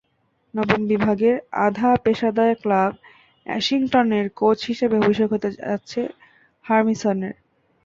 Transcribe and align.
নবম 0.53 0.81
বিভাগের 0.87 1.35
আধা 1.65 1.91
পেশাদার 2.03 2.51
ক্লাব 2.61 2.91
অ্যাশিংটনের 3.47 4.25
কোচ 4.39 4.59
হিসেবে 4.65 4.95
অভিষেক 5.01 5.29
হতে 5.33 5.49
যাচ্ছে 5.59 6.01
হার্মিসনের। 6.65 7.35